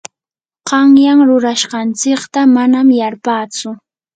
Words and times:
qanyan 0.71 1.21
rurashqanchikta 1.27 2.47
manam 2.57 2.93
yarpatsu. 2.99 3.79